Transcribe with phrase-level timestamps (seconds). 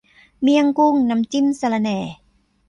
[0.41, 1.99] เมี่ยงกุ้ง น้ำจิ้มสะระแหน่